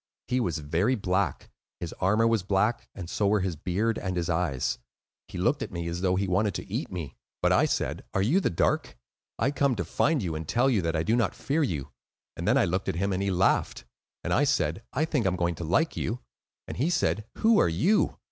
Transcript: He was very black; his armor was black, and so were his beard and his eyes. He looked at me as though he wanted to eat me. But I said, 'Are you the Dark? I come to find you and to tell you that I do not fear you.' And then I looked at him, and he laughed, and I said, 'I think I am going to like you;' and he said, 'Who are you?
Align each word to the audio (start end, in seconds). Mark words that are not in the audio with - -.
He 0.27 0.39
was 0.39 0.57
very 0.57 0.95
black; 0.95 1.51
his 1.79 1.93
armor 1.99 2.25
was 2.25 2.41
black, 2.41 2.89
and 2.95 3.07
so 3.07 3.27
were 3.27 3.41
his 3.41 3.55
beard 3.55 3.99
and 3.99 4.17
his 4.17 4.31
eyes. 4.31 4.79
He 5.27 5.37
looked 5.37 5.61
at 5.61 5.71
me 5.71 5.87
as 5.87 6.01
though 6.01 6.15
he 6.15 6.27
wanted 6.27 6.55
to 6.55 6.67
eat 6.67 6.91
me. 6.91 7.17
But 7.39 7.51
I 7.51 7.65
said, 7.65 8.03
'Are 8.15 8.21
you 8.23 8.39
the 8.39 8.49
Dark? 8.49 8.97
I 9.37 9.51
come 9.51 9.75
to 9.75 9.85
find 9.85 10.23
you 10.23 10.33
and 10.33 10.47
to 10.47 10.51
tell 10.51 10.71
you 10.71 10.81
that 10.81 10.95
I 10.95 11.03
do 11.03 11.15
not 11.15 11.35
fear 11.35 11.61
you.' 11.61 11.91
And 12.35 12.47
then 12.47 12.57
I 12.57 12.65
looked 12.65 12.89
at 12.89 12.95
him, 12.95 13.13
and 13.13 13.21
he 13.21 13.29
laughed, 13.29 13.85
and 14.23 14.33
I 14.33 14.43
said, 14.43 14.81
'I 14.91 15.05
think 15.05 15.27
I 15.27 15.29
am 15.29 15.35
going 15.35 15.53
to 15.53 15.63
like 15.63 15.95
you;' 15.95 16.19
and 16.67 16.77
he 16.77 16.89
said, 16.89 17.25
'Who 17.35 17.59
are 17.59 17.69
you? 17.69 18.17